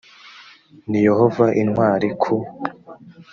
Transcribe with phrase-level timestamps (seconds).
[0.89, 2.35] ni yehova intwari ku